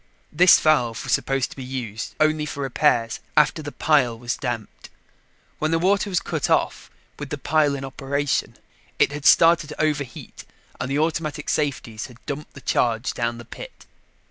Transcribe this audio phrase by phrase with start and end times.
[0.31, 4.89] This valve was supposed to be used only for repairs, after the pile was damped.
[5.59, 6.89] When the water was cut off
[7.19, 8.57] with the pile in operation,
[8.97, 10.43] it had started to overheat
[10.79, 13.85] and the automatic safeties had dumped the charge down the pit.